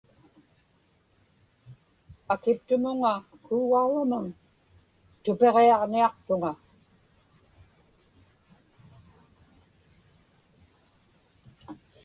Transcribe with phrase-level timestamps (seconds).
[2.33, 3.13] akiptumuŋa
[3.45, 4.27] kuugauramun
[5.23, 6.51] tupiġiaġniaqtuŋa